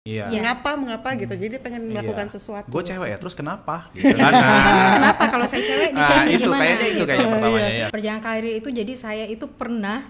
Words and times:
Iya. 0.00 0.32
Iya. 0.32 0.40
Mengapa, 0.40 0.70
mengapa 0.80 1.08
gitu. 1.12 1.28
Jadi 1.30 1.60
pengen 1.60 1.92
melakukan 1.92 2.24
Iya. 2.24 2.32
sesuatu. 2.32 2.72
Gue 2.72 2.80
cewek 2.80 3.04
ya, 3.04 3.16
terus 3.20 3.36
kenapa? 3.36 3.84
Gitu 3.94 4.16
kan. 4.16 4.32
Nah, 4.32 4.96
Kenapa 4.96 5.24
kalau 5.28 5.44
saya 5.44 5.60
cewek 5.60 5.92
di 5.92 6.00
Ah, 6.00 6.08
sini 6.24 6.32
itu 6.32 6.40
gimana 6.42 6.56
kayaknya 6.58 6.80
itu 6.80 6.94
gitu. 6.96 7.04
kayaknya 7.04 7.28
pertamanya 7.28 7.68
ya. 7.70 7.86
Perjalanan 7.92 8.22
karir 8.24 8.54
itu 8.56 8.68
jadi 8.72 8.92
saya 8.96 9.24
itu 9.28 9.44
pernah 9.46 10.08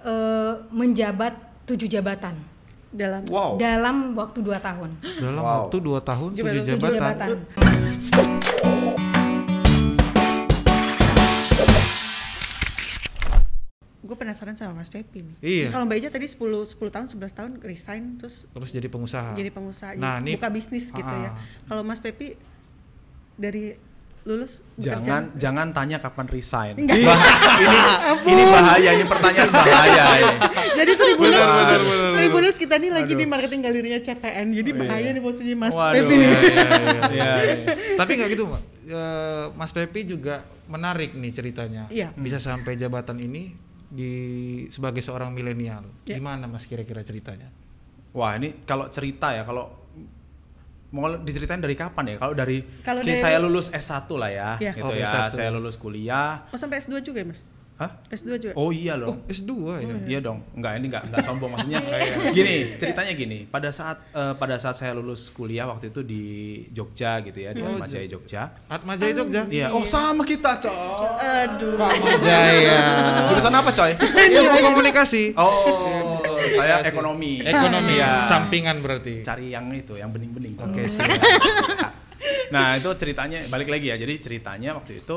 eh, 0.00 0.52
menjabat 0.68 1.32
tujuh 1.64 1.88
jabatan 1.90 2.36
dalam 2.90 3.24
Wow. 3.28 3.56
dalam 3.56 4.12
waktu 4.12 4.40
dua 4.40 4.56
tahun. 4.58 4.90
Dalam 5.00 5.40
Wow. 5.40 5.48
waktu 5.64 5.76
2 5.78 6.00
tahun 6.02 6.28
Jabatan- 6.30 6.52
tujuh 6.58 6.60
tujuh 6.62 6.76
Tujuh 6.76 6.96
jabatan. 7.00 7.28
Gue 14.00 14.16
penasaran 14.16 14.54
sama 14.54 14.72
Mas 14.74 14.88
Pepi 14.88 15.20
nih. 15.20 15.36
Iya. 15.40 15.68
Kalau 15.70 15.84
Mbak 15.84 15.96
Ija 15.98 16.10
tadi 16.10 16.24
10 16.24 16.40
10 16.40 16.80
tahun 16.88 17.06
11 17.10 17.20
tahun 17.30 17.50
resign 17.60 18.16
terus 18.16 18.48
Terus 18.48 18.70
jadi 18.70 18.88
pengusaha. 18.88 19.32
jadi 19.34 19.50
pengusaha 19.50 19.92
Nah, 19.94 20.16
jadi 20.16 20.24
ini- 20.24 20.34
buka 20.34 20.48
bisnis 20.48 20.88
gitu 20.88 21.04
ya. 21.14 21.30
Ah. 21.30 21.36
Kalau 21.66 21.82
Mas 21.82 22.00
Pepi 22.00 22.32
dari 23.36 23.76
lulus 24.22 24.60
Jangan 24.76 25.00
bekerja 25.32 25.36
jangan 25.38 25.66
tanya 25.70 25.96
kapan 25.96 26.26
resign. 26.28 26.74
Enggak. 26.76 26.96
Bah- 26.98 27.24
ini 27.58 27.78
ini 28.26 28.42
bahaya, 28.46 28.90
ini 28.94 29.04
pertanyaan 29.06 29.48
bahaya 29.50 30.04
ini. 30.14 30.36
jadi 30.78 30.92
Tribuners 30.94 31.40
Benar, 31.40 31.50
benar, 31.50 31.80
benar, 31.82 32.10
Tribuners 32.14 32.56
kita 32.56 32.74
nih 32.76 32.90
lagi 32.90 33.12
Aduh. 33.12 33.20
di 33.20 33.26
marketing 33.26 33.60
galerinya 33.62 33.98
CPN 33.98 34.46
jadi 34.54 34.70
bahaya 34.74 35.08
nih 35.10 35.22
posisi 35.22 35.52
Mas 35.54 35.72
Waduh. 35.72 35.96
Pepi 35.98 36.14
nih. 36.14 36.24
Iya, 36.24 36.40
iya, 36.40 36.48
iya. 36.48 37.02
Iya, 37.10 37.32
iya. 37.38 37.56
Tapi 37.96 38.10
nggak 38.14 38.28
gitu, 38.30 38.44
Mbak. 38.46 38.62
Eh, 38.90 39.44
Mas 39.54 39.72
Pepi 39.72 40.00
juga 40.06 40.34
menarik 40.66 41.12
nih 41.12 41.32
ceritanya. 41.32 41.82
Iya. 41.88 42.12
Bisa 42.14 42.36
sampai 42.38 42.76
jabatan 42.76 43.16
ini 43.18 43.56
di 43.90 44.12
sebagai 44.68 45.02
seorang 45.02 45.34
milenial. 45.34 45.82
Iya. 46.06 46.16
Gimana 46.16 46.46
Mas 46.46 46.64
kira-kira 46.64 47.02
ceritanya? 47.02 47.50
Wah, 48.10 48.34
ini 48.34 48.62
kalau 48.62 48.86
cerita 48.88 49.30
ya, 49.30 49.42
kalau 49.42 49.66
mau 50.90 51.06
diceritain 51.16 51.58
dari 51.58 51.74
kapan 51.74 52.14
ya? 52.14 52.16
Kalau 52.18 52.34
dari, 52.34 52.58
Kalau 52.82 53.02
dari- 53.02 53.18
saya 53.18 53.38
lulus 53.38 53.70
S1 53.70 54.10
lah 54.12 54.30
ya, 54.30 54.50
Iya. 54.58 54.72
gitu 54.74 54.86
Oh, 54.86 54.94
ya. 54.94 55.06
S1. 55.06 55.30
Saya 55.32 55.50
lulus 55.50 55.74
kuliah. 55.74 56.46
Oh 56.50 56.58
sampai 56.58 56.78
S2 56.78 56.98
juga 57.00 57.18
ya 57.18 57.30
Mas? 57.30 57.42
Hah? 57.80 57.96
S2 58.12 58.28
juga? 58.36 58.52
Oh 58.54 58.68
iya 58.68 58.92
Oh, 59.00 59.08
loh. 59.08 59.24
S2 59.24 59.48
ya. 59.80 59.96
Iya 60.04 60.18
dong, 60.20 60.44
enggak 60.52 60.76
ini 60.76 60.86
enggak 60.92 61.08
enggak 61.08 61.22
sombong 61.24 61.48
maksudnya. 61.56 61.80
gini, 62.36 62.76
ceritanya 62.76 63.12
gini. 63.16 63.38
Pada 63.48 63.72
saat 63.72 64.04
eh, 64.12 64.36
pada 64.36 64.60
saat 64.60 64.76
saya 64.76 64.92
lulus 64.92 65.32
kuliah 65.32 65.64
waktu 65.64 65.88
itu 65.88 66.04
di 66.04 66.22
Jogja 66.70 67.24
gitu 67.24 67.40
ya, 67.40 67.56
di 67.56 67.64
Oh, 67.64 67.72
Atmajaya 67.72 68.04
Jogja. 68.04 68.52
Atma 68.68 69.00
Jaya 69.00 69.16
Jogja. 69.16 69.42
Iya, 69.48 69.72
oh 69.72 69.88
sama 69.88 70.28
kita, 70.28 70.60
coy. 70.60 70.68
Aduh. 70.68 71.80
Jaya. 72.20 72.80
Jurusan 73.32 73.54
apa, 73.54 73.70
coy? 73.72 73.92
Ilmu 74.36 74.58
komunikasi. 74.60 75.32
Oh, 75.40 76.20
saya 76.52 76.84
ekonomi. 76.84 77.40
Ekonomi 77.40 77.96
Iya. 77.96 78.28
sampingan 78.28 78.84
berarti. 78.84 79.24
Cari 79.24 79.56
yang 79.56 79.72
itu, 79.72 79.96
yang 79.96 80.12
bening-bening. 80.12 80.60
Oke, 80.60 80.84
sih. 80.84 81.00
nah, 82.52 82.76
itu 82.76 82.92
ceritanya 82.92 83.40
balik 83.48 83.70
lagi 83.70 83.88
ya. 83.88 83.96
Jadi 83.96 84.14
ceritanya 84.20 84.76
waktu 84.76 85.00
itu 85.00 85.16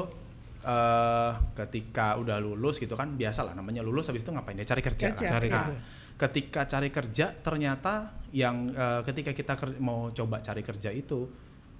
eh 0.63 1.31
ketika 1.53 2.15
udah 2.15 2.39
lulus 2.39 2.77
gitu 2.77 2.93
kan 2.93 3.13
biasa 3.13 3.43
lah 3.43 3.53
namanya 3.53 3.79
lulus 3.79 4.07
habis 4.07 4.23
itu 4.23 4.31
ngapain 4.31 4.55
ya 4.55 4.63
cari 4.63 4.79
kerja, 4.79 5.05
Kerja, 5.09 5.19
kan. 5.21 5.33
cari 5.35 5.47
Nah, 5.47 5.55
kerja. 5.61 5.75
ketika 6.15 6.61
cari 6.65 6.89
kerja 6.89 7.25
ternyata 7.35 7.93
yang 8.31 8.55
eh, 8.69 9.01
ketika 9.03 9.31
kita 9.31 9.53
ker- 9.53 9.77
mau 9.77 10.07
coba 10.09 10.39
cari 10.39 10.61
kerja 10.61 10.87
itu 10.89 11.27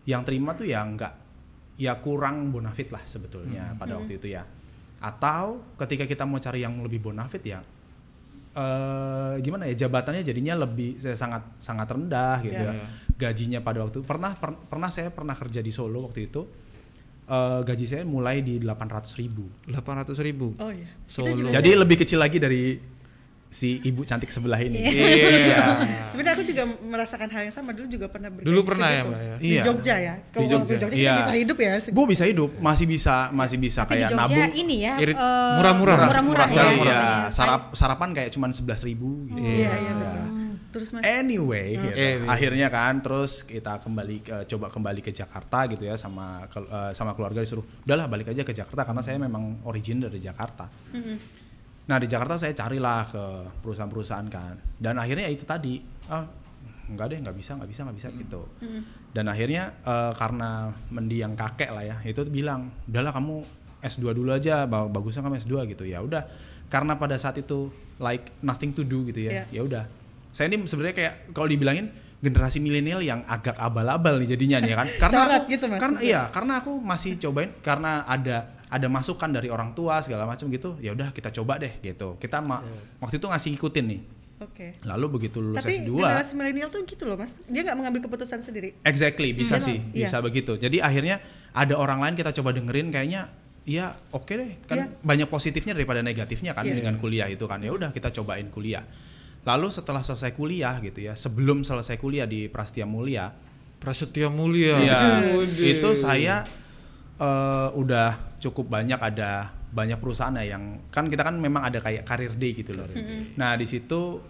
yang 0.04 0.22
terima 0.22 0.52
tuh 0.52 0.66
ya 0.66 0.84
nggak 0.84 1.14
ya 1.76 1.96
kurang 1.98 2.52
bonafit 2.52 2.92
lah 2.92 3.02
sebetulnya 3.02 3.72
pada 3.74 3.96
waktu 3.96 4.18
itu 4.18 4.28
ya 4.30 4.44
atau 5.00 5.64
ketika 5.76 6.04
kita 6.04 6.24
mau 6.24 6.38
cari 6.38 6.60
yang 6.60 6.76
lebih 6.80 7.00
bonafit 7.02 7.42
ya 7.42 7.64
eh 8.54 9.34
gimana 9.40 9.66
ya 9.66 9.76
jabatannya 9.80 10.22
jadinya 10.22 10.54
lebih 10.60 10.96
saya 10.98 11.16
sangat 11.16 11.42
sangat 11.58 11.88
rendah 11.90 12.38
gitu 12.42 12.54
Iya. 12.60 12.74
ya. 12.76 12.86
Gajinya 13.14 13.60
pada 13.60 13.82
waktu 13.82 14.02
pernah 14.02 14.34
per- 14.34 14.68
pernah 14.68 14.90
saya 14.90 15.10
pernah 15.10 15.34
kerja 15.34 15.58
di 15.58 15.70
Solo 15.70 16.04
waktu 16.04 16.28
itu 16.28 16.42
eh 17.26 17.60
gaji 17.62 17.86
saya 17.86 18.04
mulai 18.04 18.40
di 18.40 18.58
800 18.58 19.16
ribu. 19.16 19.48
800 19.66 20.12
ribu. 20.20 20.54
Oh 20.58 20.68
iya. 20.68 20.90
Juga 21.08 21.56
Jadi 21.56 21.70
lebih 21.74 21.96
kecil 21.98 22.18
lagi 22.18 22.36
dari 22.36 22.76
si 23.48 23.78
ibu 23.80 24.02
cantik 24.02 24.28
sebelah 24.28 24.58
ini. 24.60 24.82
Iya. 24.82 25.62
Sebenarnya 26.12 26.34
aku 26.34 26.44
juga 26.44 26.64
merasakan 26.66 27.30
hal 27.30 27.42
yang 27.46 27.54
sama 27.54 27.70
dulu 27.70 27.86
juga 27.86 28.10
pernah 28.10 28.34
Dulu 28.34 28.60
di 28.60 28.66
pernah 28.66 28.90
ya, 28.90 29.02
Mbak, 29.04 29.14
ya? 29.22 29.36
Di 29.38 29.46
Iya. 29.48 29.62
Jogja 29.62 29.96
ya. 29.96 30.14
Kalau 30.28 30.42
Di 30.42 30.48
Jogja. 30.50 30.74
Jogja 30.74 30.88
kita 30.90 30.98
Iya. 31.00 31.14
bisa 31.22 31.34
hidup 31.38 31.58
ya. 31.60 31.72
Gue 31.86 32.06
bisa 32.10 32.24
hidup, 32.26 32.50
masih 32.58 32.86
bisa 32.90 33.16
masih 33.30 33.58
bisa 33.58 33.80
Tapi 33.82 33.94
di 33.94 33.98
kayak 34.00 34.10
Jogja 34.12 34.26
nabung. 34.42 34.52
ini 34.58 34.76
ya 34.82 34.94
Irit- 34.98 35.16
eh, 35.16 35.54
murah-murah. 35.56 35.98
murah-murah 36.02 36.48
murah 36.50 36.50
ya. 36.50 36.66
ya. 36.66 37.00
Iya. 37.30 37.54
Sarapan 37.72 38.10
kayak 38.12 38.30
cuman 38.32 38.50
11 38.52 38.82
ribu 38.84 39.30
gitu. 39.30 39.38
Iya, 39.38 39.70
iya 39.72 39.94
betul. 39.96 40.22
Terus 40.74 40.90
Mas 40.90 41.06
Anyway, 41.06 41.78
gitu. 41.78 41.94
Anyway. 41.94 42.26
akhirnya 42.28 42.68
kan 42.68 42.98
terus 42.98 43.42
kita 43.42 43.78
kembali 43.78 44.18
ke 44.20 44.38
coba 44.48 44.68
kembali 44.68 45.00
ke 45.00 45.12
Jakarta 45.12 45.66
gitu 45.68 45.84
ya 45.84 45.94
sama 45.96 46.26
ke- 46.48 46.66
eh, 46.66 46.92
sama 46.92 47.14
keluarga 47.14 47.40
disuruh 47.40 47.62
udahlah 47.80 48.06
balik 48.08 48.28
aja 48.28 48.42
ke 48.42 48.52
Jakarta 48.52 48.82
karena 48.84 49.00
saya 49.00 49.16
memang 49.18 49.62
origin 49.64 50.02
dari 50.02 50.18
Jakarta. 50.18 50.66
Nah 51.84 51.98
di 51.98 52.08
Jakarta 52.08 52.36
saya 52.38 52.52
carilah 52.52 53.06
ke 53.06 53.24
perusahaan-perusahaan 53.60 54.28
kan 54.28 54.56
dan 54.76 54.96
akhirnya 54.96 55.28
itu 55.28 55.44
tadi 55.44 55.78
ah 56.08 56.24
nggak 56.86 57.06
deh 57.06 57.18
nggak 57.22 57.36
bisa 57.36 57.54
nggak 57.54 57.70
bisa 57.70 57.82
nggak 57.84 57.98
bisa 57.98 58.10
gitu. 58.14 58.42
Dan 59.10 59.28
akhirnya 59.28 59.78
eh, 59.80 60.12
karena 60.14 60.50
mendiang 60.90 61.32
kakek 61.34 61.70
lah 61.70 61.84
ya 61.86 61.96
itu 62.04 62.24
bilang 62.26 62.72
udahlah 62.86 63.12
kamu 63.12 63.46
S2 63.84 64.10
dulu 64.12 64.32
aja 64.32 64.64
ba- 64.64 64.88
bagusnya 64.88 65.22
kamu 65.22 65.38
S2 65.38 65.54
gitu 65.70 65.84
ya 65.84 66.00
udah 66.00 66.24
karena 66.66 66.96
pada 66.96 67.14
saat 67.14 67.38
itu 67.38 67.68
like 68.00 68.32
nothing 68.40 68.72
to 68.72 68.82
do 68.82 69.04
gitu 69.06 69.20
ya 69.22 69.44
Iya. 69.44 69.46
ya 69.52 69.62
udah 69.62 69.84
saya 70.34 70.50
ini 70.50 70.66
sebenarnya 70.66 70.96
kayak 70.98 71.14
kalau 71.32 71.46
dibilangin 71.46 71.94
generasi 72.20 72.58
milenial 72.58 73.00
yang 73.00 73.22
agak 73.24 73.54
abal-abal 73.56 74.18
nih 74.18 74.34
jadinya 74.34 74.58
nih 74.58 74.74
kan 74.74 74.88
karena 75.04 75.22
aku, 75.38 75.46
gitu, 75.48 75.66
karena 75.70 75.98
iya 76.02 76.22
karena 76.28 76.54
aku 76.58 76.72
masih 76.80 77.20
cobain 77.20 77.52
karena 77.60 78.02
ada 78.04 78.50
ada 78.68 78.88
masukan 78.90 79.30
dari 79.30 79.48
orang 79.48 79.72
tua 79.72 80.02
segala 80.02 80.26
macam 80.26 80.50
gitu 80.50 80.74
ya 80.82 80.92
udah 80.92 81.14
kita 81.14 81.30
coba 81.32 81.62
deh 81.62 81.78
gitu 81.80 82.18
kita 82.18 82.42
ma- 82.42 82.66
waktu 82.98 83.22
itu 83.22 83.28
ngasih 83.28 83.52
ikutin 83.54 83.86
nih 83.86 84.02
Oke. 84.42 84.68
lalu 84.84 85.06
begitu 85.14 85.40
lulus 85.40 85.62
Tapi 85.62 85.86
S2 85.86 85.94
generasi 85.94 86.34
milenial 86.34 86.68
tuh 86.68 86.84
gitu 86.84 87.08
loh 87.08 87.16
Mas. 87.16 87.32
Dia 87.48 87.64
nggak 87.64 87.78
mengambil 87.80 88.04
keputusan 88.04 88.44
sendiri. 88.44 88.76
Exactly, 88.84 89.32
bisa 89.32 89.56
Hmm. 89.56 89.64
sih, 89.64 89.78
Iya. 89.96 90.04
bisa 90.04 90.18
begitu. 90.20 90.60
Jadi 90.60 90.84
akhirnya 90.84 91.24
ada 91.56 91.80
orang 91.80 92.04
lain 92.04 92.20
kita 92.20 92.36
coba 92.36 92.52
dengerin 92.52 92.92
kayaknya 92.92 93.32
ya 93.64 93.96
oke 94.12 94.28
deh, 94.28 94.60
kan 94.68 94.76
Iya. 94.84 94.86
banyak 95.00 95.32
positifnya 95.32 95.72
daripada 95.72 96.04
negatifnya 96.04 96.52
kan 96.52 96.68
Iya. 96.68 96.76
dengan 96.76 97.00
kuliah 97.00 97.32
itu 97.32 97.48
kan. 97.48 97.64
Ya 97.64 97.72
udah 97.72 97.96
kita 97.96 98.12
cobain 98.12 98.52
kuliah. 98.52 98.84
Lalu 99.44 99.68
setelah 99.76 100.00
selesai 100.00 100.32
kuliah 100.32 100.80
gitu 100.80 101.04
ya, 101.04 101.14
sebelum 101.20 101.68
selesai 101.68 102.00
kuliah 102.00 102.24
di 102.24 102.48
Prastia 102.48 102.88
Mulia, 102.88 103.28
Prasetya 103.84 104.32
Mulia. 104.32 104.80
ya 104.80 105.00
itu 105.60 105.90
saya 106.00 106.48
eh, 107.20 107.70
udah 107.76 108.40
cukup 108.40 108.72
banyak 108.72 108.96
ada 108.96 109.52
banyak 109.74 110.00
perusahaan 110.00 110.32
ya 110.40 110.56
yang 110.56 110.80
kan 110.94 111.10
kita 111.12 111.26
kan 111.28 111.36
memang 111.36 111.68
ada 111.68 111.84
kayak 111.84 112.08
karir 112.08 112.32
day 112.40 112.56
gitu 112.56 112.72
loh. 112.72 112.88
Nah 113.36 113.60
di 113.60 113.68
situ 113.68 114.22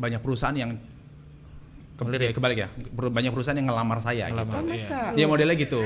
banyak 0.00 0.24
perusahaan 0.24 0.56
yang 0.56 0.72
kebalik, 1.94 2.34
kebalik 2.34 2.58
ya, 2.58 2.68
banyak 2.90 3.30
perusahaan 3.30 3.58
yang 3.58 3.70
ngelamar 3.70 4.00
saya 4.02 4.32
gitu. 4.32 4.40
Ngelamar. 4.40 4.58
Oh 4.58 4.66
masa? 4.66 4.98
Dia 5.14 5.26
modelnya 5.28 5.56
gitu. 5.60 5.82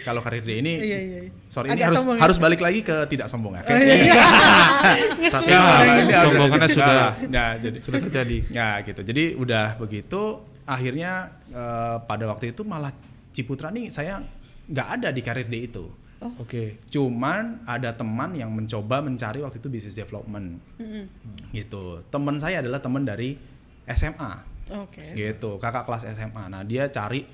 Kalau 0.00 0.20
karir 0.20 0.40
day 0.40 0.58
ini, 0.58 0.74
Iya 0.76 0.98
iya. 0.98 1.18
iya. 1.20 1.30
sorry 1.46 1.68
ini 1.68 1.80
harus 1.80 1.98
sombong 1.98 2.16
ya? 2.16 2.22
harus 2.22 2.38
balik 2.38 2.60
lagi 2.60 2.80
ke 2.80 2.96
tidak 3.06 3.26
sombong 3.26 3.54
ya. 3.54 3.62
Oh, 3.62 3.74
iya, 3.74 3.94
iya. 3.96 4.14
Tapi 5.34 5.48
Ya, 5.48 5.58
nah, 5.58 5.78
ini 5.98 6.08
ada- 6.08 6.22
sombongannya 6.22 6.68
sudah 6.68 6.96
Ya, 7.26 7.44
jadi 7.56 7.78
sudah 7.80 8.00
terjadi. 8.02 8.38
ya 8.48 8.68
gitu. 8.80 9.00
Jadi 9.00 9.24
udah 9.34 9.76
begitu, 9.76 10.22
akhirnya 10.64 11.12
eh, 11.48 11.96
pada 12.00 12.24
waktu 12.26 12.52
itu 12.52 12.62
malah 12.62 12.92
Ciputra 13.28 13.68
nih 13.68 13.88
saya 13.88 14.18
nggak 14.64 14.88
ada 14.94 15.08
di 15.08 15.20
karir 15.20 15.46
day 15.46 15.64
itu. 15.64 15.86
Oke. 16.36 16.82
Cuman 16.88 17.62
ada 17.62 17.92
teman 17.92 18.34
yang 18.34 18.50
mencoba 18.50 18.98
mencari 18.98 19.38
waktu 19.38 19.56
itu 19.56 19.68
business 19.68 19.94
development. 19.96 20.58
Gitu. 21.50 22.02
Teman 22.08 22.36
saya 22.36 22.58
adalah 22.58 22.78
teman 22.78 23.02
dari 23.02 23.38
SMA. 23.86 24.32
Oke. 24.74 25.00
Gitu, 25.08 25.56
kakak 25.56 25.84
kelas 25.84 26.04
SMA. 26.10 26.44
Nah, 26.46 26.60
dia 26.60 26.88
cari 26.88 27.24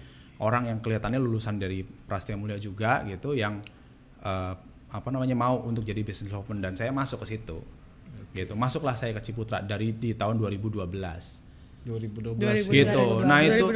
orang 0.42 0.66
yang 0.70 0.78
kelihatannya 0.82 1.20
lulusan 1.22 1.60
dari 1.60 1.84
Prastia 1.84 2.34
Mulia 2.34 2.58
juga 2.58 3.04
gitu 3.06 3.36
yang 3.38 3.62
eh, 4.25 4.54
apa 4.94 5.08
namanya 5.10 5.34
mau 5.34 5.58
untuk 5.66 5.82
jadi 5.82 6.06
business 6.06 6.31
development 6.31 6.62
dan 6.62 6.72
saya 6.78 6.94
masuk 6.94 7.26
ke 7.26 7.34
situ. 7.34 7.58
Gitu. 8.34 8.54
Masuklah 8.58 8.98
saya 8.98 9.14
ke 9.14 9.22
Ciputra 9.22 9.62
dari 9.62 9.94
di 9.94 10.14
tahun 10.14 10.38
2012. 10.38 10.86
2012. 11.86 12.66
2012. 12.66 12.70
Gitu. 12.70 13.04
Nah, 13.26 13.38
itu 13.42 13.66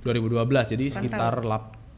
2012. 0.00 0.04
2012. 0.04 0.72
Jadi 0.76 0.84
sekitar 0.88 1.44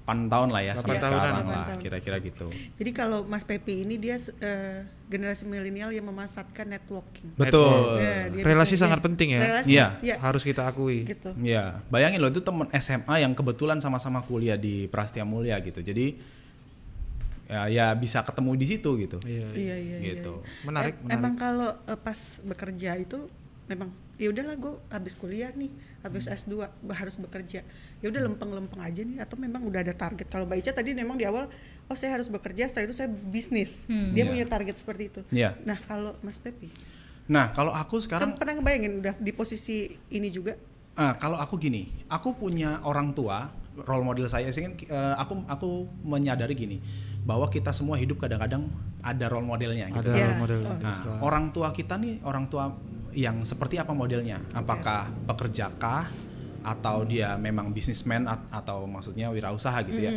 8 0.09 0.33
tahun 0.33 0.49
lah 0.49 0.63
ya 0.63 0.73
Delapan 0.73 0.81
sampai 0.81 0.97
tahunan. 0.99 1.21
sekarang 1.21 1.47
lah 1.47 1.67
kira-kira 1.77 2.17
gitu. 2.19 2.49
Jadi 2.49 2.91
kalau 2.91 3.19
Mas 3.23 3.45
Pepi 3.45 3.85
ini 3.85 3.95
dia 3.95 4.17
eh, 4.17 4.81
generasi 5.07 5.45
milenial 5.45 5.93
yang 5.93 6.05
memanfaatkan 6.05 6.65
networking. 6.67 7.29
Betul. 7.35 8.01
Ya, 8.01 8.33
Relasi 8.41 8.75
bisa- 8.75 8.85
sangat 8.85 9.01
penting 9.01 9.29
ya. 9.31 9.41
Relasi, 9.43 9.69
Iya. 9.69 9.87
Iya. 10.01 10.17
Harus 10.19 10.41
kita 10.43 10.65
akui. 10.65 11.05
Gitu. 11.05 11.29
Iya, 11.39 11.85
bayangin 11.87 12.19
loh 12.19 12.29
itu 12.29 12.41
temen 12.41 12.65
SMA 12.75 13.17
yang 13.19 13.33
kebetulan 13.33 13.77
sama-sama 13.79 14.21
kuliah 14.21 14.57
di 14.57 14.89
Prastia 14.89 15.23
Mulia 15.23 15.61
gitu. 15.61 15.79
Jadi 15.79 16.17
ya, 17.45 17.65
ya 17.67 17.87
bisa 17.93 18.21
ketemu 18.21 18.51
di 18.55 18.67
situ 18.67 18.91
gitu. 18.99 19.19
Iya. 19.23 19.49
Iya 19.51 19.77
iya. 19.77 19.97
iya, 19.99 20.13
Gitu. 20.15 20.33
iya. 20.35 20.65
Menarik, 20.65 20.95
Em- 20.95 21.01
menarik. 21.03 21.17
Emang 21.19 21.35
kalau 21.37 21.71
eh, 21.85 21.99
pas 21.99 22.19
bekerja 22.43 22.91
itu 22.97 23.19
memang 23.69 23.89
ya 24.17 24.29
udahlah 24.29 24.57
gue 24.57 24.73
habis 24.89 25.13
kuliah 25.13 25.53
nih 25.53 25.69
habis 26.01 26.25
S2 26.27 26.57
ba- 26.59 26.71
harus 26.91 27.17
bekerja 27.17 27.61
ya 27.99 28.07
udah 28.07 28.25
lempeng-lempeng 28.25 28.81
aja 28.81 29.01
nih 29.01 29.21
atau 29.21 29.37
memang 29.37 29.63
udah 29.63 29.81
ada 29.81 29.93
target 29.93 30.27
kalau 30.27 30.43
Mbak 30.43 30.59
Ica 30.59 30.73
tadi 30.73 30.91
memang 30.93 31.15
di 31.15 31.23
awal 31.23 31.47
oh 31.85 31.95
saya 31.95 32.17
harus 32.17 32.27
bekerja 32.27 32.65
setelah 32.65 32.89
itu 32.89 32.97
saya 32.97 33.07
bisnis 33.07 33.85
dia 33.87 34.25
Iya. 34.25 34.27
punya 34.27 34.47
target 34.47 34.75
seperti 34.75 35.03
itu 35.07 35.21
Iya. 35.31 35.55
nah 35.63 35.77
kalau 35.79 36.17
Mas 36.21 36.37
Pepi 36.37 36.73
Nah, 37.29 37.53
kalau 37.53 37.71
aku 37.71 38.01
sekarang 38.01 38.33
kan 38.33 38.41
pernah 38.41 38.57
ngebayangin 38.57 38.93
udah 38.99 39.15
di 39.15 39.31
posisi 39.31 39.85
ini 40.09 40.33
juga 40.33 40.57
Ah, 40.97 41.13
kalau 41.15 41.37
aku 41.37 41.61
gini, 41.61 41.87
aku 42.09 42.35
punya 42.35 42.83
orang 42.83 43.13
tua, 43.13 43.47
role 43.79 44.03
model 44.03 44.27
saya 44.27 44.49
sih 44.49 44.65
kan 44.65 44.75
eh, 44.75 45.15
aku 45.15 45.45
aku 45.47 45.69
menyadari 46.03 46.57
gini, 46.57 46.81
bahwa 47.23 47.47
kita 47.47 47.71
semua 47.71 47.95
hidup 47.95 48.19
kadang-kadang 48.19 48.67
ada 48.99 49.29
role 49.29 49.45
modelnya 49.45 49.87
gitu. 49.89 50.03
Ada 50.03 50.11
Iya. 50.11 50.27
role 50.27 50.41
model. 50.41 50.59
Oh. 50.65 50.75
Nah, 50.75 50.97
orang 51.21 51.53
tua 51.53 51.71
kita 51.71 51.95
nih 51.95 52.19
orang 52.25 52.49
tua 52.49 52.73
yang 53.13 53.41
seperti 53.43 53.77
apa 53.77 53.93
modelnya? 53.93 54.41
Apakah 54.53 55.09
pekerjakah 55.25 56.09
atau 56.61 57.03
dia 57.03 57.39
memang 57.39 57.71
bisnismen 57.71 58.27
at- 58.27 58.45
atau 58.51 58.85
maksudnya 58.85 59.31
wirausaha 59.31 59.79
gitu 59.85 60.01
ya? 60.01 60.13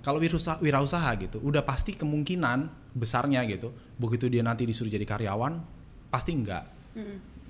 Kalau 0.00 0.16
wirausaha, 0.16 0.56
wirausaha 0.58 1.10
gitu, 1.20 1.44
udah 1.44 1.60
pasti 1.60 1.92
kemungkinan 1.92 2.66
besarnya 2.96 3.44
gitu, 3.44 3.68
begitu 4.00 4.26
dia 4.26 4.40
nanti 4.40 4.64
disuruh 4.64 4.88
jadi 4.88 5.04
karyawan, 5.04 5.60
pasti 6.08 6.32
enggak, 6.32 6.64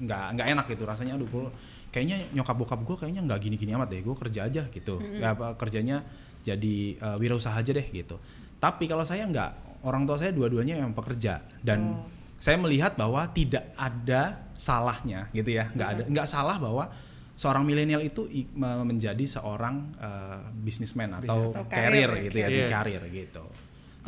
nggak 0.02 0.24
nggak 0.34 0.46
enak 0.50 0.64
gitu 0.66 0.82
rasanya. 0.82 1.14
Aduh, 1.14 1.30
gua- 1.30 1.54
kayaknya 1.90 2.18
nyokap 2.32 2.54
bokap 2.54 2.80
gue 2.82 2.96
kayaknya 2.98 3.22
nggak 3.22 3.40
gini-gini 3.40 3.70
amat 3.74 3.90
deh, 3.90 4.02
gue 4.02 4.14
kerja 4.14 4.46
aja 4.46 4.62
gitu, 4.66 4.98
Ya, 5.18 5.34
apa 5.34 5.54
kerjanya 5.54 6.02
jadi 6.42 6.74
eh, 6.96 7.16
wirausaha 7.18 7.54
aja 7.54 7.70
deh 7.70 7.86
gitu. 7.86 8.18
Tapi 8.58 8.86
kalau 8.86 9.06
saya 9.06 9.26
nggak, 9.26 9.82
orang 9.86 10.02
tua 10.04 10.18
saya 10.18 10.30
dua-duanya 10.30 10.74
yang 10.78 10.90
pekerja 10.90 11.38
dan 11.62 11.80
Oh. 11.94 12.19
Saya 12.40 12.56
melihat 12.56 12.96
bahwa 12.96 13.28
tidak 13.28 13.68
ada 13.76 14.48
salahnya 14.56 15.28
gitu 15.36 15.60
ya. 15.60 15.68
Nggak 15.76 15.88
ada 15.92 16.02
nggak 16.08 16.28
salah 16.28 16.56
bahwa 16.56 16.88
seorang 17.36 17.68
milenial 17.68 18.00
itu 18.00 18.24
menjadi 18.56 19.24
seorang 19.28 19.92
eh, 20.00 20.40
businessman 20.56 21.20
atau, 21.20 21.52
Atau 21.52 21.68
karir 21.68 22.10
gitu 22.24 22.36
ya 22.40 22.48
karir. 22.48 22.56
di 22.56 22.62
karir 22.72 23.02
gitu. 23.12 23.44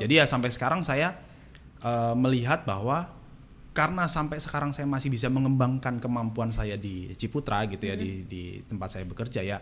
Jadi 0.00 0.12
ya 0.17 0.25
sampai 0.25 0.49
sekarang 0.49 0.81
saya 0.81 1.12
eh, 1.84 2.14
melihat 2.17 2.64
bahwa 2.64 3.12
karena 3.76 4.05
sampai 4.08 4.40
sekarang 4.40 4.73
saya 4.73 4.88
masih 4.88 5.08
bisa 5.12 5.29
mengembangkan 5.29 6.00
kemampuan 6.00 6.52
saya 6.52 6.76
di 6.76 7.12
Ciputra 7.17 7.64
gitu 7.69 7.88
ya 7.88 7.96
di 7.96 8.25
di 8.29 8.61
tempat 8.64 8.96
saya 8.96 9.05
bekerja 9.08 9.40
ya 9.40 9.61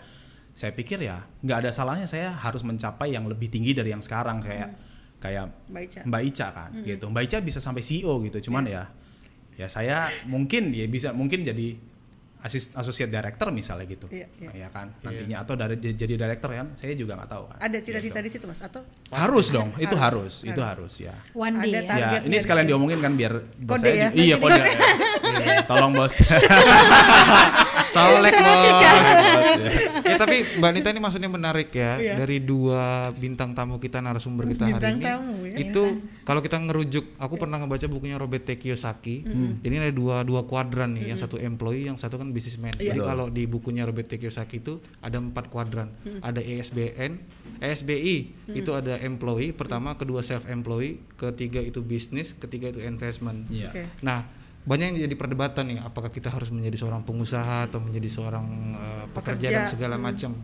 saya 0.51 0.75
pikir 0.75 0.99
ya 0.99 1.23
nggak 1.47 1.59
ada 1.63 1.71
salahnya 1.71 2.11
saya 2.11 2.35
harus 2.35 2.67
mencapai 2.67 3.15
yang 3.15 3.27
lebih 3.27 3.51
tinggi 3.51 3.75
dari 3.75 3.95
yang 3.95 4.03
sekarang. 4.03 4.43
Kayak 4.43 4.90
kayak 5.21 5.69
Mbak 5.69 5.83
Ica 5.85 6.01
Mbak 6.03 6.23
Ica 6.27 6.47
kan 6.51 6.71
gitu. 6.81 7.05
Mbak 7.07 7.23
Ica 7.25 7.39
bisa 7.39 7.61
sampai 7.61 7.81
CEO 7.81 8.19
gitu. 8.25 8.49
Cuman 8.49 8.65
ya 8.65 8.89
ya 9.55 9.69
saya 9.69 10.09
mungkin 10.25 10.73
ya 10.73 10.89
bisa 10.89 11.13
mungkin 11.13 11.45
jadi 11.45 11.77
asis, 12.41 12.73
associate 12.73 13.13
director 13.13 13.53
misalnya 13.53 13.85
gitu. 13.85 14.09
Iya, 14.09 14.25
iya. 14.41 14.51
Ya 14.57 14.69
kan 14.73 14.97
nantinya 15.01 15.45
atau 15.45 15.53
dari 15.55 15.77
jadi 15.77 16.17
director 16.17 16.49
kan 16.49 16.73
saya 16.73 16.97
juga 16.97 17.13
nggak 17.15 17.29
tahu 17.29 17.45
kan. 17.47 17.57
ada 17.61 17.77
cita-cita 17.79 18.17
Gitu. 18.17 18.25
di 18.25 18.31
situ 18.33 18.45
Mas 18.49 18.57
atau 18.59 18.81
Harus 19.13 19.53
dong, 19.53 19.77
itu 19.77 19.93
Harus, 19.93 20.41
harus, 20.41 20.49
itu 20.49 20.61
harus 20.65 20.93
ya. 20.99 21.13
One 21.37 21.61
day 21.61 21.85
Ada 21.85 21.93
ya. 21.93 22.09
Ya, 22.17 22.19
ini 22.25 22.41
sekalian 22.41 22.65
gitu. 22.65 22.73
diomongin 22.73 22.99
kan 22.99 23.13
biar 23.13 23.45
bos 23.61 23.77
Kode 23.77 23.85
saya 23.85 23.93
ya? 23.93 24.09
di- 24.09 24.25
Iya, 24.25 24.37
kode. 24.41 24.57
ya. 24.57 24.67
Iya, 25.31 25.63
Tolong 25.69 25.93
bos. 25.93 26.15
Colek 27.91 28.33
bos. 28.33 28.55
Bos, 28.55 28.71
ya. 28.79 28.93
ya 30.07 30.17
tapi 30.17 30.37
Mbak 30.57 30.71
Nita 30.71 30.89
ini 30.95 31.01
maksudnya 31.03 31.27
menarik 31.27 31.75
ya 31.75 31.99
Iya. 31.99 32.15
dari 32.15 32.39
dua 32.39 33.11
bintang 33.13 33.51
tamu 33.53 33.83
kita 33.83 33.99
narasumber 33.99 34.47
kita 34.47 34.71
hari 34.71 34.79
Bintang 34.79 34.97
ini. 34.97 35.05
tamu, 35.05 35.35
ya. 35.45 35.57
Itu 35.59 35.83
kalau 36.23 36.39
kita 36.39 36.63
ngerujuk, 36.63 37.19
aku 37.19 37.35
pernah 37.35 37.59
ngebaca 37.59 37.91
bukunya 37.91 38.15
Robert 38.15 38.47
T. 38.47 38.55
Kiyosaki. 38.55 39.27
Ini 39.61 39.75
ada 39.83 39.91
dua 39.91 40.23
dua 40.23 40.47
kuadran 40.47 40.95
nih, 40.95 41.11
yang 41.11 41.19
satu 41.19 41.35
employee, 41.37 41.91
yang 41.91 41.99
satu 41.99 42.15
kan 42.15 42.31
businessman. 42.31 42.79
Iya. 42.79 42.95
Jadi 42.95 43.01
Betul. 43.03 43.11
kalau 43.11 43.27
di 43.27 43.43
bukunya 43.45 43.83
Robert 43.83 44.07
T. 44.07 44.17
Kiyosaki 44.17 44.63
itu 44.63 44.79
ada 45.03 45.19
empat 45.19 45.51
kuadran. 45.51 45.91
Ada 46.23 46.39
E 46.39 46.61
ESBN, 46.61 47.13
ESBI 47.59 48.17
itu 48.53 48.71
ada 48.71 49.01
employee, 49.01 49.51
pertama, 49.51 49.97
kedua 49.97 50.21
self 50.21 50.45
employee, 50.45 51.01
ketiga 51.17 51.59
itu 51.59 51.81
bisnis, 51.81 52.37
ketiga 52.37 52.69
itu 52.69 52.85
investment. 52.85 53.49
Iya. 53.49 53.73
Oke. 53.73 53.83
Nah, 54.05 54.29
banyak 54.61 54.93
yang 54.93 54.99
jadi 55.09 55.17
perdebatan 55.17 55.73
nih, 55.73 55.79
apakah 55.81 56.13
kita 56.13 56.29
harus 56.29 56.53
menjadi 56.53 56.85
seorang 56.85 57.01
pengusaha 57.05 57.69
atau 57.69 57.81
menjadi 57.81 58.09
seorang 58.13 58.47
eh, 58.77 59.05
pekerja, 59.17 59.49
Pekerja. 59.49 59.57
dan 59.65 59.73
segala 59.73 59.97
macam. 59.97 60.37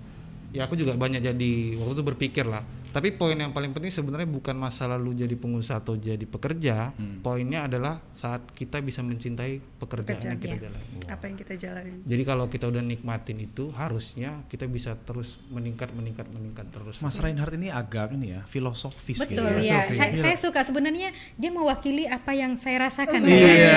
Ya 0.57 0.65
aku 0.65 0.79
juga 0.79 0.97
banyak 0.97 1.21
jadi 1.21 1.53
waktu 1.77 1.93
itu 2.01 2.05
berpikir 2.05 2.49
lah. 2.49 2.65
Tapi 2.97 3.13
poin 3.13 3.37
yang 3.37 3.53
paling 3.53 3.77
penting 3.77 3.93
sebenarnya 3.93 4.25
bukan 4.25 4.57
masalah 4.57 4.97
lu 4.97 5.13
jadi 5.13 5.37
pengusaha 5.37 5.85
atau 5.85 6.01
jadi 6.01 6.25
pekerja. 6.25 6.97
Poinnya 7.21 7.69
adalah 7.69 8.01
saat 8.17 8.41
kita 8.57 8.81
bisa 8.81 9.05
mencintai 9.05 9.61
pekerjaan 9.77 10.17
Pekerjaan, 10.17 10.33
yang 10.33 10.41
kita 10.41 10.57
iya. 10.57 10.65
jalani. 10.65 10.99
apa 11.07 11.25
yang 11.29 11.37
kita 11.37 11.55
jalanin 11.61 11.97
Jadi 12.09 12.23
kalau 12.25 12.49
kita 12.49 12.65
udah 12.73 12.81
nikmatin 12.81 13.39
itu, 13.45 13.69
harusnya 13.77 14.41
kita 14.49 14.65
bisa 14.65 14.97
terus 14.97 15.37
meningkat, 15.53 15.93
meningkat, 15.93 16.25
meningkat 16.33 16.73
terus. 16.73 17.05
Mas 17.05 17.21
Reinhardt 17.21 17.53
ini 17.61 17.69
agak 17.69 18.17
ini 18.17 18.33
ya 18.33 18.49
filosofis 18.49 19.21
gitu. 19.29 19.37
Betul 19.37 19.61
ya. 19.61 19.85
ya. 19.87 19.93
Saya, 19.93 20.17
saya 20.17 20.37
suka 20.41 20.65
sebenarnya 20.65 21.13
dia 21.37 21.51
mewakili 21.53 22.09
apa 22.09 22.33
yang 22.33 22.57
saya 22.57 22.89
rasakan. 22.89 23.21
Iya. 23.29 23.77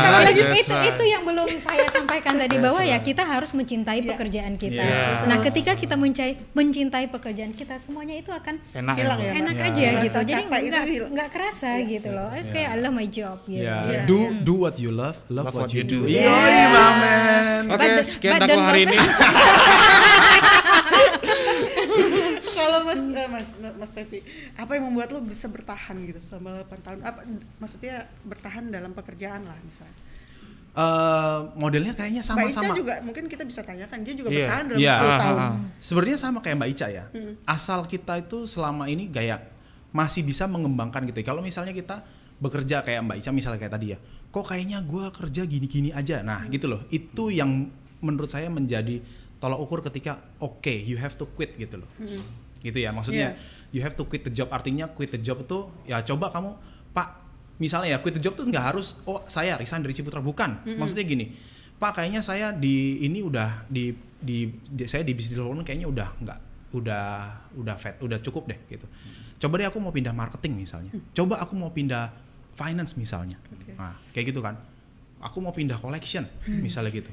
Tapi 0.00 0.32
That's 0.40 0.64
itu 0.64 0.72
right. 0.72 0.90
itu 0.96 1.04
yang 1.04 1.22
belum 1.28 1.50
saya 1.60 1.85
sampaikan 2.26 2.42
tadi 2.42 2.56
bahwa 2.58 2.82
ya 2.82 2.98
kita 3.00 3.22
harus 3.22 3.50
mencintai 3.52 4.00
Iya. 4.02 4.08
pekerjaan 4.10 4.54
kita. 4.58 4.82
Iya. 4.82 5.26
Nah, 5.26 5.38
ketika 5.40 5.72
kita 5.74 5.94
mencintai, 5.94 6.34
mencintai 6.52 7.06
pekerjaan 7.08 7.52
kita 7.52 7.78
semuanya 7.78 8.18
itu 8.18 8.30
akan 8.30 8.58
Enak 8.74 8.94
Hilang 8.98 9.20
ya. 9.20 9.26
ya, 9.26 9.32
enak 9.38 9.54
Iya. 9.54 9.64
aja 9.64 9.86
Rasa 9.86 10.02
gitu. 10.02 10.18
Jadi 10.26 10.42
nggak 11.06 11.28
kerasa 11.30 11.70
gitu 11.86 12.08
loh. 12.10 12.28
Eh, 12.32 12.44
Kayak 12.48 12.68
I 12.68 12.78
love 12.80 12.94
my 12.96 13.06
job 13.08 13.36
gitu. 13.46 13.62
Ya, 13.62 13.76
Iya. 13.84 14.00
do 14.04 14.18
do 14.42 14.54
what 14.60 14.74
you 14.76 14.90
love, 14.90 15.14
love, 15.28 15.46
Love 15.46 15.54
what, 15.54 15.62
what 15.64 15.72
you 15.72 15.84
do. 15.84 16.02
do. 16.02 16.10
Iya, 16.10 16.22
Yeah. 16.24 16.42
yeah. 16.66 16.90
man. 16.96 17.62
Oke, 17.70 17.86
the- 17.86 18.02
sekian 18.04 18.40
don't 18.40 18.58
hari 18.60 18.82
love- 18.82 18.90
ini. 18.90 18.98
kalau 22.56 22.78
Mas 22.82 23.02
eh, 23.04 23.28
Mas 23.28 23.48
Mas 23.76 23.90
Pepi 23.92 24.18
apa 24.54 24.70
yang 24.72 24.88
membuat 24.88 25.12
lo 25.12 25.20
bisa 25.20 25.46
bertahan 25.46 25.96
gitu 26.02 26.18
selama 26.18 26.64
8 26.64 26.82
tahun 26.82 26.98
apa 27.02 27.20
maksudnya 27.58 27.94
bertahan 28.22 28.70
dalam 28.70 28.90
pekerjaan 28.90 29.44
lah 29.44 29.56
misalnya 29.60 29.94
Eh, 30.76 31.38
modelnya 31.56 31.96
kayaknya 31.96 32.20
Mbak 32.20 32.36
Ica 32.44 32.60
sama-sama. 32.60 32.76
juga 32.76 33.00
mungkin 33.00 33.24
kita 33.26 33.48
bisa 33.48 33.64
tanyakan 33.64 34.04
dia 34.04 34.12
juga 34.12 34.28
Iya. 34.28 34.44
bertahan 34.44 34.64
dalam 34.68 34.78
Iya. 34.78 34.94
10 34.94 35.08
Ah, 35.08 35.16
tahun 35.16 35.32
ah, 35.34 35.48
ah. 35.48 35.54
Sebenarnya 35.80 36.18
sama 36.20 36.38
kayak 36.38 36.56
Mbak 36.56 36.70
Ica 36.70 36.86
ya. 36.90 37.04
Asal 37.44 37.80
kita 37.84 38.12
itu 38.18 38.38
selama 38.44 38.84
ini 38.84 39.08
kayak 39.08 39.40
masih 39.90 40.20
bisa 40.20 40.44
mengembangkan 40.44 41.08
gitu. 41.08 41.16
Kalau 41.22 41.40
misalnya 41.40 41.72
kita 41.72 42.04
bekerja 42.36 42.84
kayak 42.84 43.00
Mbak 43.02 43.16
Ica 43.18 43.30
misalnya 43.32 43.56
kayak 43.58 43.72
tadi 43.72 43.86
ya, 43.90 43.98
kok 44.28 44.44
kayaknya 44.44 44.84
gua 44.84 45.08
kerja 45.08 45.42
gini-gini 45.42 45.90
aja. 45.90 46.20
Nah 46.20 46.44
gitu 46.46 46.68
loh. 46.68 46.84
Itu 46.88 47.32
yang 47.32 47.72
menurut 47.98 48.28
saya 48.28 48.46
menjadi 48.46 49.00
tolak 49.36 49.56
ukur 49.56 49.80
ketika 49.80 50.20
oke 50.38 50.68
you 50.68 50.96
have 50.96 51.16
to 51.16 51.24
quit 51.26 51.56
gitu 51.56 51.80
loh. 51.80 51.88
Gitu 52.60 52.76
ya 52.76 52.92
maksudnya 52.92 53.32
you 53.72 53.80
have 53.80 53.96
to 53.96 54.04
quit 54.04 54.20
the 54.22 54.32
job 54.34 54.48
artinya 54.50 54.86
quit 54.86 55.08
the 55.08 55.16
job 55.18 55.40
itu 55.40 55.58
ya 55.84 56.04
coba 56.04 56.28
kamu 56.28 56.52
Pak 56.92 57.25
misalnya 57.56 57.88
ya 57.88 57.98
quit 57.98 58.12
the 58.12 58.20
job 58.20 58.32
tuh 58.32 58.44
nggak 58.44 58.64
harus 58.66 59.00
oh 59.02 59.24
saya 59.24 59.54
resign 59.54 59.80
dari 59.80 59.92
Ciputra 59.92 60.18
bukan. 60.18 60.64
Maksudnya 60.66 61.02
gini. 61.02 61.32
Pak 61.76 61.92
kayaknya 61.94 62.20
saya 62.20 62.50
di 62.50 63.00
ini 63.00 63.20
udah 63.20 63.64
di 63.66 63.92
di, 64.16 64.48
di- 64.48 64.88
saya 64.88 65.02
di 65.02 65.12
bisnis 65.12 65.36
development 65.36 65.62
kayaknya 65.62 65.86
udah 65.86 66.08
nggak 66.18 66.38
udah 66.72 67.06
udah 67.54 67.76
fat 67.76 68.00
udah 68.00 68.18
cukup 68.18 68.48
deh 68.48 68.58
gitu. 68.66 68.88
Coba 69.36 69.60
deh 69.60 69.66
aku 69.66 69.76
mau 69.76 69.90
pindah 69.90 70.10
marketing 70.10 70.56
misalnya. 70.56 70.92
Coba 71.12 71.36
aku 71.38 71.52
mau 71.52 71.68
pindah 71.68 72.08
finance 72.54 72.96
misalnya. 72.96 73.36
Oke. 73.46 73.76
Nah, 73.76 73.92
kayak 74.10 74.32
gitu 74.32 74.40
kan. 74.40 74.56
Aku 75.20 75.40
mau 75.40 75.52
pindah 75.52 75.76
collection 75.76 76.24
misalnya 76.46 76.88
gitu. 76.90 77.12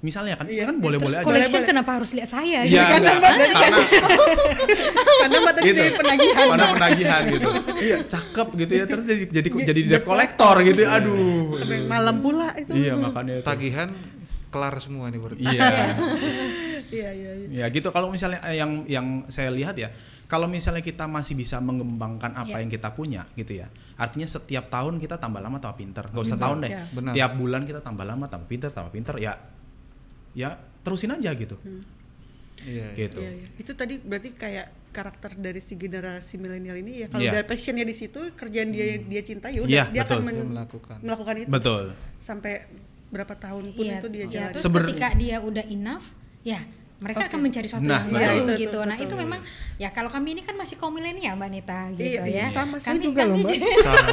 Misalnya 0.00 0.36
kan 0.36 0.44
Iya. 0.44 0.68
kan 0.68 0.76
boleh-boleh 0.76 1.16
aja. 1.16 1.24
collection 1.24 1.62
Boleh, 1.62 1.70
kenapa 1.70 1.90
harus 1.96 2.10
lihat 2.12 2.28
saya? 2.28 2.60
Iya, 2.60 2.82
gitu? 2.92 2.98
enggak. 2.98 3.18
karena 3.54 3.78
karena 5.22 5.36
mbak 5.38 5.54
tadi 5.54 5.64
gitu. 5.66 5.82
penagihan 5.96 6.44
Karena 6.44 6.66
penagihan 6.70 7.22
gitu. 7.30 7.50
Iya, 7.76 7.98
cakep 8.04 8.48
gitu 8.60 8.72
ya. 8.72 8.84
Terus 8.86 9.04
jadi 9.04 9.22
jadi 9.30 9.48
jadi 9.50 9.80
debt 9.88 10.04
collector 10.04 10.54
gitu. 10.62 10.80
Aduh. 10.84 11.58
Sampai 11.60 11.78
malam 11.84 12.16
pula 12.18 12.48
itu 12.54 12.72
Iya, 12.72 12.94
makanya 12.96 13.40
itu. 13.40 13.46
Tagihan 13.46 13.88
kelar 14.50 14.74
semua 14.78 15.10
nih 15.10 15.18
berarti. 15.18 15.42
Iya. 16.94 17.10
iya 17.10 17.10
iya 17.10 17.30
iya. 17.34 17.48
Ya 17.64 17.66
gitu 17.72 17.90
kalau 17.90 18.12
misalnya 18.12 18.38
eh, 18.46 18.60
yang 18.60 18.86
yang 18.86 19.06
saya 19.26 19.50
lihat 19.50 19.74
ya, 19.74 19.90
kalau 20.30 20.46
misalnya 20.46 20.78
kita 20.78 21.08
masih 21.10 21.34
bisa 21.34 21.58
mengembangkan 21.58 22.30
apa 22.36 22.54
Ya. 22.54 22.62
yang 22.62 22.70
kita 22.70 22.92
punya 22.94 23.26
gitu 23.34 23.58
ya. 23.58 23.66
Artinya 23.98 24.28
setiap 24.28 24.70
tahun 24.70 25.02
kita 25.02 25.18
tambah 25.18 25.42
lama 25.42 25.58
tambah 25.58 25.80
pinter. 25.80 26.06
Gak 26.12 26.22
usah 26.22 26.38
tahun 26.38 26.62
deh. 26.62 26.70
Ya. 26.70 26.84
Benar. 26.92 27.12
Tiap 27.16 27.32
bulan 27.34 27.62
kita 27.66 27.80
tambah 27.82 28.04
lama 28.06 28.30
tambah 28.30 28.46
pinter 28.46 28.70
tambah 28.70 28.92
pinter 28.94 29.16
ya. 29.18 29.34
Ya 30.38 30.54
terusin 30.86 31.10
aja 31.10 31.34
gitu. 31.34 31.56
Iya. 32.62 32.94
Gitu. 32.94 33.18
Iya, 33.18 33.30
iya. 33.42 33.46
Itu 33.58 33.72
tadi 33.74 33.98
berarti 33.98 34.30
kayak 34.38 34.66
karakter 34.94 35.34
dari 35.34 35.58
si 35.58 35.74
generasi 35.74 36.34
milenial 36.36 36.78
ini 36.78 36.92
ya 36.96 37.06
kalau 37.08 37.20
Iya. 37.20 37.32
udah 37.32 37.42
passionnya 37.44 37.82
di 37.82 37.92
situ 37.92 38.30
kerjaan 38.32 38.70
dia 38.70 38.96
dia 38.96 39.20
cintai 39.20 39.52
ya 39.52 39.60
udah 39.60 39.72
Iya, 39.72 39.84
dia 39.90 40.00
akan 40.00 40.14
betul. 40.14 40.22
men- 40.22 40.38
Dia 40.38 40.52
melakukan. 40.54 40.96
melakukan 41.02 41.34
itu 41.36 41.48
Betul. 41.50 41.84
sampai 42.18 42.52
berapa 43.10 43.34
tahun 43.36 43.64
pun 43.72 43.84
Iya, 43.84 43.94
itu 43.96 44.06
dia 44.08 44.18
iya. 44.20 44.26
jalan. 44.28 44.50
Terus 44.52 44.64
Seber- 44.64 44.86
ketika 44.88 45.08
dia 45.14 45.36
udah 45.38 45.64
enough, 45.68 46.06
ya 46.42 46.60
mereka 46.96 47.20
Oke. 47.20 47.26
akan 47.28 47.38
mencari 47.40 47.66
sesuatu 47.66 47.84
Nah, 47.84 48.00
yang 48.00 48.08
baru 48.08 48.34
Betul, 48.40 48.54
gitu. 48.54 48.70
betul, 48.70 48.82
nah, 48.82 48.94
betul. 48.94 49.04
itu 49.04 49.14
memang 49.18 49.40
ya 49.74 49.88
kalau 49.90 50.08
kami 50.08 50.28
ini 50.30 50.40
kan 50.40 50.54
masih 50.54 50.74
kaum 50.74 50.90
milenial 50.90 51.34
Mbak 51.34 51.48
Nita 51.50 51.78
gitu 51.92 52.06
Iya, 52.06 52.20
iya, 52.24 52.40
ya. 52.40 52.46
sama, 52.50 52.76
saya 52.78 52.92
kami 52.92 52.98
juga 53.02 53.20
kami 53.20 53.30
loh, 53.30 53.38
Mbak. 53.40 53.50
juga- 53.50 53.76
Sama. 53.76 54.04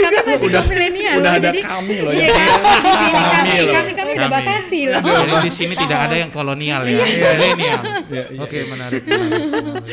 kami 0.00 0.16
masih 0.24 0.46
Udah- 0.46 0.56
kaum 0.56 0.68
milenial 0.68 1.12
udah 1.12 1.20
loh. 1.26 1.36
ada 1.36 1.44
Jadi 1.44 1.60
kami 1.60 1.94
loh 2.00 2.12
iya, 2.12 2.26
ya. 2.26 2.44
di 2.80 2.92
sini 2.92 3.12
Kami 3.12 3.30
kami 3.30 3.56
loh. 3.60 3.72
kami 3.72 3.90
kami 3.92 4.10
udah 4.12 4.22
Kami. 4.22 4.36
batasi 4.36 4.80
loh. 4.86 5.00
Jadi 5.02 5.32
di 5.40 5.50
sini 5.52 5.74
tidak 5.76 5.98
ada 6.00 6.14
yang 6.16 6.30
kolonial 6.30 6.80
ya, 6.82 6.96
milenial. 6.96 7.80
Iya, 8.08 8.08
iya, 8.08 8.22
Oke, 8.38 8.58
menarik. 8.64 9.02
menarik. 9.04 9.84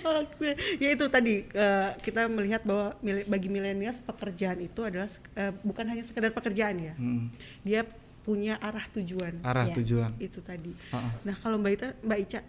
Oke, 0.00 0.48
ya 0.78 0.88
itu 0.90 1.04
tadi 1.06 1.44
eh, 1.44 1.88
kita 1.98 2.26
melihat 2.26 2.62
bahwa 2.62 2.94
bagi 3.26 3.48
milenial 3.48 3.92
pekerjaan 4.00 4.58
itu 4.58 4.80
adalah 4.80 5.06
eh, 5.34 5.52
bukan 5.60 5.84
hanya 5.86 6.02
sekedar 6.02 6.30
pekerjaan 6.30 6.76
ya, 6.78 6.92
Hmm, 6.94 7.28
dia 7.60 7.84
punya 8.22 8.60
arah 8.60 8.84
tujuan. 8.92 9.40
arah 9.42 9.66
Iya. 9.68 9.74
tujuan. 9.80 10.10
Itu 10.20 10.40
tadi. 10.44 10.72
Ha-ha. 10.92 11.10
Nah 11.24 11.34
kalau 11.40 11.56
Mbak 11.58 11.72
Ita, 11.76 11.88
Mbak 12.04 12.18
Ica 12.20 12.40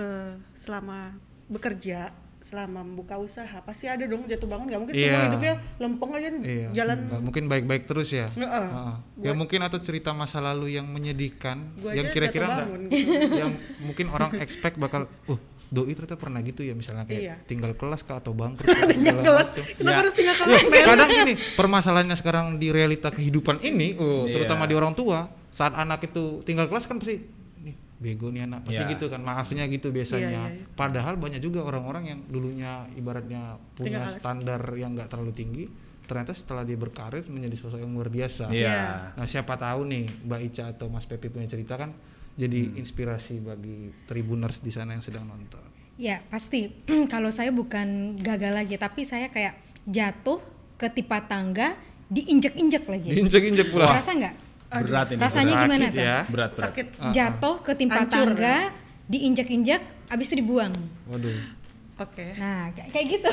eh, 0.00 0.34
selama 0.56 1.14
bekerja, 1.50 2.14
selama 2.40 2.80
membuka 2.80 3.14
usaha, 3.14 3.60
pasti 3.60 3.84
ada 3.84 4.02
dong 4.02 4.24
jatuh 4.24 4.44
bangun. 4.44 4.66
Nggak 4.66 4.80
mungkin 4.80 4.94
Iya. 4.94 5.04
semua 5.06 5.24
hidupnya 5.26 5.52
lempeng 5.76 6.10
aja 6.10 6.28
nih, 6.30 6.40
Iya. 6.42 6.68
jalan. 6.74 6.98
nggak 7.06 7.22
mungkin 7.22 7.44
baik-baik 7.46 7.82
terus 7.84 8.08
ya. 8.10 8.26
Heeh. 8.30 8.66
Heeh. 8.66 8.94
Ya 9.20 9.32
mungkin 9.32 9.60
atau 9.60 9.78
cerita 9.78 10.10
masa 10.10 10.40
lalu 10.40 10.72
yang 10.72 10.86
menyedihkan, 10.86 11.76
Gua 11.76 11.92
yang 11.92 12.08
kira-kira 12.08 12.46
nggak, 12.46 12.66
gitu. 12.88 13.12
yang 13.44 13.52
mungkin 13.78 14.06
orang 14.08 14.30
expect 14.38 14.76
bakal, 14.76 15.04
uh 15.26 15.40
doi 15.70 15.94
ternyata 15.94 16.18
pernah 16.18 16.42
gitu 16.42 16.66
ya 16.66 16.74
misalnya 16.74 17.06
kayak 17.06 17.22
Iya. 17.22 17.34
tinggal 17.46 17.70
kelas 17.72 18.02
kah 18.02 18.18
atau 18.18 18.34
bangkrut 18.34 18.66
segala 18.74 19.22
kelas. 19.22 19.48
macam. 19.54 19.64
Kenapa 19.70 19.86
Ya. 19.86 19.98
harus 20.02 20.14
tinggal 20.18 20.34
Ya, 20.34 20.40
kelas, 20.42 20.62
men? 20.66 20.82
kadang 20.82 21.10
ini 21.14 21.32
permasalahannya 21.54 22.16
sekarang 22.18 22.46
di 22.56 22.68
realita 22.68 23.08
kehidupan 23.08 23.62
ini, 23.62 23.94
uh, 23.94 24.26
Iya. 24.26 24.34
terutama 24.34 24.66
di 24.66 24.74
orang 24.74 24.90
tua, 24.92 25.30
saat 25.50 25.70
anak 25.72 26.02
itu 26.02 26.42
tinggal 26.42 26.66
kelas 26.66 26.84
kan 26.84 26.98
pasti 26.98 27.22
bego 28.00 28.32
nih 28.32 28.48
anak 28.48 28.64
pasti 28.64 28.80
Iya. 28.80 28.92
gitu 28.96 29.12
kan 29.12 29.20
maafnya 29.20 29.68
gitu 29.68 29.92
biasanya. 29.92 30.24
Iya, 30.24 30.56
iya, 30.56 30.64
iya. 30.64 30.72
Padahal 30.72 31.20
banyak 31.20 31.38
juga 31.38 31.60
orang-orang 31.60 32.04
yang 32.08 32.20
dulunya 32.32 32.88
ibaratnya 32.96 33.60
punya 33.76 34.08
Tinggal 34.08 34.16
standar 34.16 34.60
yang 34.72 34.96
nggak 34.96 35.12
terlalu 35.12 35.36
tinggi, 35.36 35.64
ternyata 36.08 36.32
setelah 36.32 36.64
dia 36.64 36.80
berkarir 36.80 37.28
menjadi 37.28 37.60
sosok 37.60 37.84
yang 37.84 37.92
luar 37.92 38.08
biasa. 38.08 38.48
Iya. 38.48 39.12
Nah 39.20 39.26
siapa 39.28 39.60
tahu 39.60 39.84
nih 39.84 40.04
Mbak 40.24 40.40
Ica 40.48 40.64
atau 40.72 40.88
Mas 40.88 41.04
Pepi 41.04 41.28
punya 41.28 41.44
cerita 41.46 41.76
kan 41.76 41.92
jadi 42.34 42.80
inspirasi 42.80 43.44
bagi 43.44 43.92
tribuners 44.08 44.64
di 44.64 44.72
sana 44.72 44.96
yang 44.96 45.04
sedang 45.04 45.28
nonton. 45.28 45.60
Ya 46.00 46.24
pasti 46.32 46.72
kalau 47.12 47.28
saya 47.28 47.52
bukan 47.52 48.16
gagal 48.16 48.56
lagi 48.56 48.80
tapi 48.80 49.04
saya 49.04 49.28
kayak 49.28 49.60
jatuh 49.84 50.40
ketipa 50.80 51.20
tangga 51.28 51.76
diinjek-injek 52.08 52.88
lagi. 52.88 53.12
Injek-injek 53.12 53.68
pula. 53.70 53.92
Rasa 53.92 54.16
nggak? 54.16 54.49
Berat 54.70 55.06
ini. 55.10 55.18
Rasanya 55.18 55.54
berat. 55.54 55.64
gimana 55.66 55.84
tuh? 55.90 55.98
ya. 55.98 56.18
Berat, 56.30 56.50
berat. 56.54 56.70
Sakit. 56.70 56.86
Ah, 56.94 57.02
ah. 57.02 57.12
Jatuh 57.12 57.56
ketimpa 57.66 58.00
Hancur. 58.06 58.38
tangga, 58.38 58.56
diinjek-injek, 59.10 59.82
abis 60.06 60.26
itu 60.30 60.36
dibuang. 60.46 60.72
Waduh. 61.10 61.60
Oke. 62.00 62.32
Nah 62.40 62.72
kayak 62.72 62.88
kayak 62.96 63.06
gitu. 63.12 63.30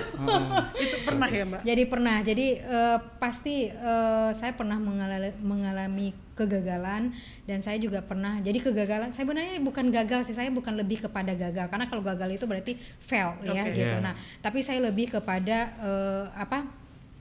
Itu 0.84 0.98
pernah 1.08 1.29
ya 1.32 1.44
Mbak? 1.48 1.62
Jadi 1.63 1.84
pernah. 1.88 2.17
Jadi 2.20 2.48
eh, 2.60 2.98
pasti 3.15 3.72
eh, 3.72 4.29
saya 4.36 4.51
pernah 4.60 4.75
mengalami, 4.75 5.32
mengalami 5.39 6.08
kegagalan 6.36 7.15
dan 7.48 7.60
saya 7.63 7.79
juga 7.79 8.03
pernah. 8.03 8.44
Jadi 8.44 8.60
kegagalan 8.60 9.15
saya 9.15 9.24
sebenarnya 9.24 9.63
bukan 9.63 9.88
gagal 9.88 10.27
sih, 10.27 10.36
saya 10.36 10.51
bukan 10.51 10.75
lebih 10.75 11.08
kepada 11.08 11.32
gagal 11.32 11.72
karena 11.72 11.88
kalau 11.88 12.03
gagal 12.03 12.29
itu 12.36 12.44
berarti 12.44 12.75
fail 13.00 13.39
ya 13.48 13.63
Oke. 13.63 13.72
gitu. 13.72 13.96
Iya. 13.96 14.03
Nah, 14.03 14.13
tapi 14.44 14.60
saya 14.60 14.84
lebih 14.84 15.15
kepada 15.15 15.72
eh, 15.79 16.24
apa? 16.36 16.67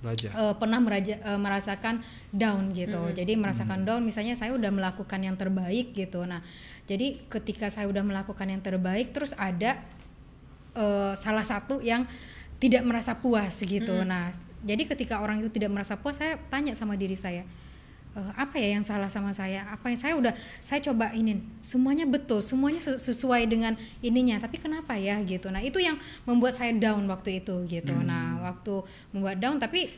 Belajar. 0.07 0.31
eh, 0.31 0.55
pernah 0.55 0.79
meraja- 0.79 1.19
eh, 1.19 1.41
merasakan 1.43 2.07
down 2.31 2.71
gitu. 2.71 3.11
Jadi 3.11 3.35
merasakan 3.35 3.83
down 3.83 4.07
misalnya 4.07 4.39
saya 4.39 4.55
udah 4.55 4.71
melakukan 4.71 5.19
yang 5.19 5.35
terbaik 5.35 5.91
gitu. 5.91 6.23
Nah, 6.23 6.47
jadi 6.87 7.27
ketika 7.27 7.67
saya 7.67 7.91
udah 7.91 8.07
melakukan 8.07 8.47
yang 8.47 8.63
terbaik 8.63 9.11
terus 9.11 9.35
ada 9.35 9.83
eh, 10.79 11.13
salah 11.19 11.43
satu 11.43 11.83
yang 11.83 12.07
tidak 12.63 12.87
merasa 12.87 13.19
puas 13.19 13.59
gitu. 13.59 13.93
Nah, 14.07 14.31
jadi 14.63 14.87
ketika 14.87 15.21
orang 15.21 15.43
itu 15.43 15.51
tidak 15.51 15.75
merasa 15.75 15.99
puas 15.99 16.17
saya 16.23 16.39
tanya 16.49 16.73
sama 16.73 16.95
diri 16.95 17.19
saya 17.19 17.43
"Eh, 18.17 18.31
apa 18.33 18.57
ya 18.57 18.81
yang 18.81 18.85
salah 18.85 19.13
sama 19.13 19.37
saya? 19.37 19.69
Apa 19.69 19.93
yang 19.93 20.01
saya 20.01 20.15
udah 20.17 20.33
saya 20.65 20.81
coba 20.81 21.13
ini 21.13 21.37
semuanya 21.61 22.09
betul, 22.09 22.41
semuanya 22.41 22.81
se- 22.81 22.97
sesuai 22.97 23.45
dengan 23.45 23.77
ininya, 24.01 24.41
tapi 24.41 24.57
kenapa 24.57 24.97
ya 24.97 25.21
gitu. 25.21 25.53
Nah, 25.53 25.61
itu 25.61 25.77
yang 25.77 26.01
membuat 26.25 26.57
saya 26.57 26.73
down 26.73 27.05
waktu 27.13 27.45
itu 27.45 27.69
gitu. 27.69 27.93
Nah, 27.93 28.41
waktu 28.41 28.81
membuat 29.13 29.37
down 29.37 29.61
tapi 29.61 29.93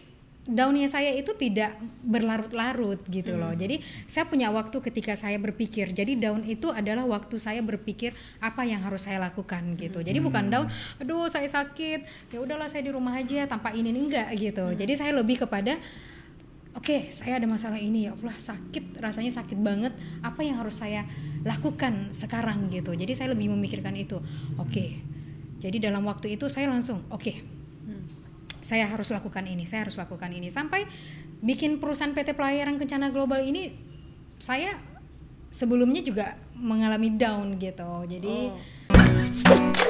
downnya 0.49 0.89
saya 0.89 1.13
itu 1.13 1.37
tidak 1.37 1.77
berlarut-larut 2.01 3.05
gitu 3.13 3.37
loh. 3.37 3.53
Jadi 3.53 3.85
saya 4.09 4.25
punya 4.25 4.49
waktu 4.49 4.81
ketika 4.81 5.13
saya 5.13 5.37
berpikir. 5.37 5.93
Jadi 5.93 6.17
down 6.17 6.41
itu 6.49 6.73
adalah 6.73 7.05
waktu 7.05 7.37
saya 7.37 7.61
berpikir 7.61 8.17
apa 8.41 8.65
yang 8.65 8.81
harus 8.81 9.05
saya 9.05 9.21
lakukan 9.21 9.77
gitu. 9.77 10.01
Jadi 10.01 10.19
bukan 10.25 10.49
down, 10.49 10.67
aduh 10.97 11.29
saya 11.29 11.45
sakit, 11.47 12.33
ya 12.33 12.41
udahlah 12.41 12.67
saya 12.67 12.81
di 12.81 12.91
rumah 12.91 13.21
aja 13.21 13.45
tanpa 13.45 13.77
ini 13.77 13.93
enggak 13.93 14.33
gitu. 14.41 14.73
Jadi 14.73 14.93
saya 14.97 15.13
lebih 15.13 15.45
kepada 15.45 15.77
Oke, 16.77 17.09
saya 17.09 17.41
ada 17.41 17.47
masalah 17.49 17.81
ini 17.81 18.07
ya 18.07 18.17
Allah 18.17 18.37
sakit, 18.37 19.01
rasanya 19.01 19.33
sakit 19.33 19.59
banget. 19.61 19.93
Apa 20.21 20.45
yang 20.45 20.61
harus 20.61 20.79
saya 20.81 21.09
lakukan 21.43 22.13
sekarang 22.13 22.69
gitu. 22.69 22.93
Jadi 22.93 23.13
saya 23.17 23.33
lebih 23.33 23.53
memikirkan 23.53 23.97
itu. 23.97 24.21
Oke. 24.61 25.01
Jadi 25.59 25.77
dalam 25.83 26.07
waktu 26.07 26.39
itu 26.39 26.47
saya 26.47 26.71
langsung 26.71 27.03
oke. 27.11 27.59
Saya 28.59 28.85
harus 28.91 29.09
lakukan 29.15 29.47
ini, 29.49 29.65
saya 29.65 29.89
harus 29.89 29.97
lakukan 29.97 30.29
ini 30.29 30.53
sampai 30.53 30.85
bikin 31.41 31.79
perusahaan 31.81 32.13
PT 32.13 32.35
Pelayaran 32.37 32.77
Kencana 32.77 33.09
Global 33.15 33.41
ini 33.41 33.73
saya 34.37 34.77
sebelumnya 35.49 36.05
juga 36.05 36.37
mengalami 36.53 37.15
down 37.17 37.57
gitu. 37.57 38.05
Jadi 38.05 38.53
Oh. 39.49 39.88